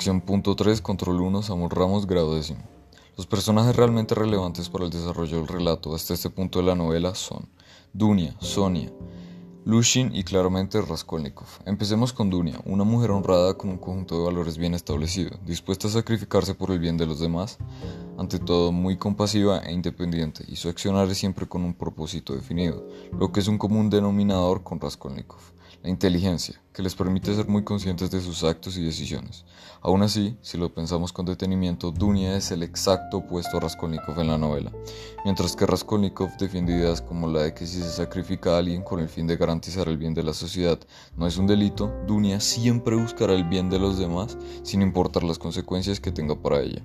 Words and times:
Acción 0.00 0.22
punto 0.22 0.56
3, 0.56 0.80
control 0.80 1.20
1, 1.20 1.42
Samuel 1.42 1.68
Ramos, 1.68 2.06
grado 2.06 2.34
décimo. 2.34 2.62
Los 3.18 3.26
personajes 3.26 3.76
realmente 3.76 4.14
relevantes 4.14 4.70
para 4.70 4.86
el 4.86 4.90
desarrollo 4.90 5.36
del 5.36 5.46
relato 5.46 5.94
hasta 5.94 6.14
este 6.14 6.30
punto 6.30 6.58
de 6.58 6.64
la 6.64 6.74
novela 6.74 7.14
son 7.14 7.50
Dunia, 7.92 8.34
Sonia, 8.40 8.90
Lushin 9.66 10.10
y 10.14 10.24
claramente 10.24 10.80
Raskolnikov. 10.80 11.48
Empecemos 11.66 12.14
con 12.14 12.30
Dunia, 12.30 12.62
una 12.64 12.82
mujer 12.82 13.10
honrada 13.10 13.58
con 13.58 13.68
un 13.68 13.76
conjunto 13.76 14.16
de 14.16 14.24
valores 14.24 14.56
bien 14.56 14.72
establecido, 14.72 15.38
dispuesta 15.44 15.88
a 15.88 15.90
sacrificarse 15.90 16.54
por 16.54 16.70
el 16.70 16.78
bien 16.78 16.96
de 16.96 17.04
los 17.04 17.20
demás, 17.20 17.58
ante 18.20 18.38
todo 18.38 18.70
muy 18.70 18.98
compasiva 18.98 19.60
e 19.60 19.72
independiente, 19.72 20.44
y 20.46 20.56
su 20.56 20.68
accionar 20.68 21.08
es 21.08 21.16
siempre 21.16 21.48
con 21.48 21.64
un 21.64 21.72
propósito 21.72 22.34
definido, 22.34 22.86
lo 23.18 23.32
que 23.32 23.40
es 23.40 23.48
un 23.48 23.56
común 23.56 23.88
denominador 23.88 24.62
con 24.62 24.78
Raskolnikov 24.78 25.40
la 25.82 25.88
inteligencia, 25.88 26.60
que 26.74 26.82
les 26.82 26.94
permite 26.94 27.34
ser 27.34 27.48
muy 27.48 27.64
conscientes 27.64 28.10
de 28.10 28.20
sus 28.20 28.44
actos 28.44 28.76
y 28.76 28.82
decisiones. 28.82 29.46
Aún 29.80 30.02
así, 30.02 30.36
si 30.42 30.58
lo 30.58 30.74
pensamos 30.74 31.10
con 31.10 31.24
detenimiento, 31.24 31.90
Dunia 31.90 32.36
es 32.36 32.50
el 32.50 32.62
exacto 32.62 33.18
opuesto 33.18 33.56
a 33.56 33.60
Raskolnikov 33.60 34.20
en 34.20 34.26
la 34.26 34.36
novela. 34.36 34.70
Mientras 35.24 35.56
que 35.56 35.64
Raskolnikov 35.64 36.36
defiende 36.36 36.74
ideas 36.74 37.00
como 37.00 37.28
la 37.28 37.44
de 37.44 37.54
que 37.54 37.66
si 37.66 37.78
se 37.78 37.90
sacrifica 37.90 38.54
a 38.54 38.58
alguien 38.58 38.82
con 38.82 39.00
el 39.00 39.08
fin 39.08 39.26
de 39.26 39.38
garantizar 39.38 39.88
el 39.88 39.96
bien 39.96 40.12
de 40.12 40.22
la 40.22 40.34
sociedad 40.34 40.78
no 41.16 41.26
es 41.26 41.38
un 41.38 41.46
delito, 41.46 41.90
Dunia 42.06 42.40
siempre 42.40 42.96
buscará 42.96 43.32
el 43.32 43.44
bien 43.44 43.70
de 43.70 43.78
los 43.78 43.98
demás 43.98 44.36
sin 44.62 44.82
importar 44.82 45.22
las 45.22 45.38
consecuencias 45.38 45.98
que 45.98 46.12
tenga 46.12 46.34
para 46.34 46.60
ella. 46.60 46.84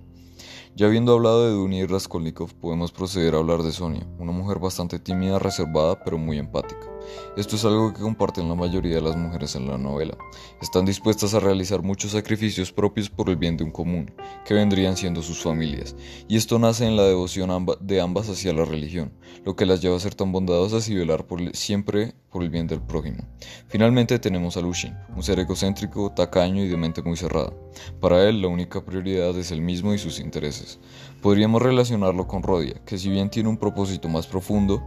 Ya 0.78 0.88
habiendo 0.88 1.14
hablado 1.14 1.46
de 1.46 1.54
Dunia 1.54 1.84
y 1.84 1.86
Raskolnikov, 1.86 2.54
podemos 2.56 2.92
proceder 2.92 3.34
a 3.34 3.38
hablar 3.38 3.64
de 3.64 3.72
Sonia, 3.72 4.06
una 4.20 4.34
mujer 4.34 4.60
bastante 4.60 5.00
tímida, 5.00 5.40
reservada, 5.40 6.04
pero 6.04 6.18
muy 6.18 6.38
empática. 6.38 6.92
Esto 7.38 7.56
es 7.56 7.64
algo 7.64 7.94
que 7.94 8.02
comparten 8.02 8.50
la 8.50 8.56
mayoría 8.56 8.96
de 8.96 9.02
las 9.02 9.16
mujeres 9.16 9.56
en 9.56 9.68
la 9.68 9.78
novela. 9.78 10.18
Están 10.62 10.84
dispuestas 10.84 11.34
a 11.34 11.40
realizar 11.40 11.82
muchos 11.82 12.12
sacrificios 12.12 12.74
propios 12.74 13.10
por 13.10 13.30
el 13.30 13.38
bien 13.38 13.56
de 13.56 13.64
un 13.64 13.72
común, 13.72 14.14
que 14.44 14.54
vendrían 14.54 14.98
siendo 14.98 15.22
sus 15.22 15.42
familias, 15.42 15.96
y 16.28 16.36
esto 16.36 16.60
nace 16.60 16.86
en 16.86 16.98
la 16.98 17.04
devoción 17.04 17.66
de 17.80 18.02
ambas 18.02 18.28
hacia 18.28 18.52
la 18.52 18.66
religión, 18.66 19.14
lo 19.46 19.56
que 19.56 19.66
las 19.66 19.82
lleva 19.82 19.96
a 19.96 20.02
ser 20.02 20.14
tan 20.14 20.34
bondadosas 20.34 20.90
y 20.90 20.96
velar 20.96 21.26
siempre 21.54 22.16
el 22.42 22.50
bien 22.50 22.68
del 22.68 22.82
prójimo. 22.82 23.24
Finalmente 23.68 24.20
tenemos 24.20 24.58
a 24.58 24.62
Lushin, 24.62 24.96
un 25.16 25.24
ser 25.24 25.40
egocéntrico, 25.40 26.12
tacaño 26.12 26.64
y 26.64 26.68
de 26.68 26.78
mente 26.78 27.02
muy 27.02 27.18
cerrada. 27.18 27.54
Para 28.00 28.28
él 28.28 28.42
la 28.42 28.48
única 28.48 28.84
prioridad 28.84 29.38
es 29.38 29.52
el 29.52 29.62
mismo 29.62 29.94
y 29.94 29.98
sus 29.98 30.20
intereses. 30.20 30.80
Podríamos 31.22 31.62
relacionarlo 31.62 32.28
con 32.28 32.44
Rodia, 32.44 32.82
que 32.86 32.98
si 32.98 33.10
bien 33.10 33.30
tiene 33.30 33.50
un 33.50 33.58
propósito 33.58 34.08
más 34.10 34.28
profundo, 34.28 34.84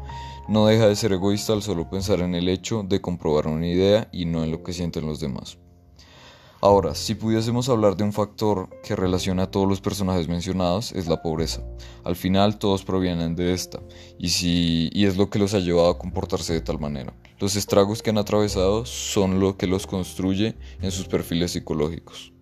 no 0.49 0.67
deja 0.67 0.87
de 0.87 0.97
ser 0.97 1.13
egoísta 1.13 1.53
al 1.53 1.63
solo 1.63 1.91
pensar 1.91 2.21
en 2.21 2.35
el 2.35 2.49
hecho 2.49 2.83
de 2.83 3.01
comprobar 3.01 3.47
una 3.47 3.67
idea 3.67 4.09
y 4.13 4.25
no 4.25 4.45
en 4.45 4.51
lo 4.51 4.63
que 4.63 4.73
sienten 4.73 5.07
los 5.07 5.21
demás. 5.21 5.59
Ahora, 6.61 6.97
si 6.97 7.15
pudiésemos 7.15 7.69
hablar 7.69 7.97
de 7.97 8.03
un 8.03 8.13
factor 8.13 8.69
que 8.83 8.97
relaciona 8.97 9.45
a 9.45 9.51
todos 9.51 9.69
los 9.69 9.81
personajes 9.81 10.27
mencionados, 10.27 10.91
es 10.91 11.07
la 11.07 11.23
pobreza. 11.23 11.63
Al 12.03 12.17
final 12.17 12.59
todos 12.59 12.83
provienen 12.83 13.37
de 13.37 13.53
esta, 13.53 13.81
y, 14.19 14.31
si, 14.31 14.91
y 14.93 15.07
es 15.07 15.17
lo 15.17 15.31
que 15.31 15.39
los 15.39 15.55
ha 15.55 15.61
llevado 15.61 15.89
a 15.89 15.99
comportarse 15.99 16.55
de 16.55 16.61
tal 16.61 16.81
manera. 16.81 17.15
Los 17.39 17.55
estragos 17.55 18.03
que 18.03 18.11
han 18.11 18.19
atravesado 18.19 18.85
son 18.87 19.39
lo 19.39 19.57
que 19.57 19.69
los 19.69 19.87
construye 19.87 20.57
en 20.83 20.91
sus 20.91 21.07
perfiles 21.07 21.53
psicológicos. 21.53 22.33